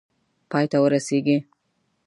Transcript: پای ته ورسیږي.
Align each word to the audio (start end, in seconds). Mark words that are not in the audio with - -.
پای 0.49 0.65
ته 0.71 0.77
ورسیږي. 0.83 1.37